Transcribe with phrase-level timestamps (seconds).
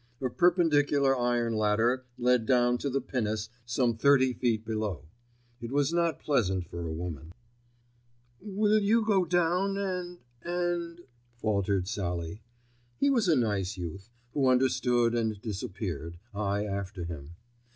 [0.19, 5.03] A perpendicular iron ladder led down to the pinnace some thirty feet below.
[5.61, 7.31] It was not pleasant for a woman.
[8.41, 11.01] "Will you go down and—and——"
[11.35, 12.41] faltered Sallie.
[12.97, 17.35] He was a nice youth, who understood and disappeared, I after him.